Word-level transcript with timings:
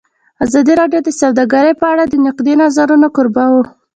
ازادي 0.45 0.73
راډیو 0.81 1.01
د 1.03 1.09
سوداګري 1.21 1.73
په 1.81 1.85
اړه 1.93 2.03
د 2.07 2.13
نقدي 2.25 2.53
نظرونو 2.61 3.07
کوربه 3.15 3.43
وه. 3.53 3.63